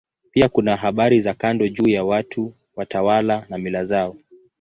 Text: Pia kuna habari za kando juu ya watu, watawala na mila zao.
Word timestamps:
Pia 0.31 0.49
kuna 0.49 0.75
habari 0.75 1.19
za 1.21 1.33
kando 1.33 1.67
juu 1.67 1.87
ya 1.87 2.03
watu, 2.03 2.53
watawala 2.75 3.45
na 3.49 3.57
mila 3.57 3.83
zao. 3.83 4.15